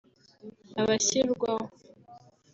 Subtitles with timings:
[0.81, 1.53] abashyirwaho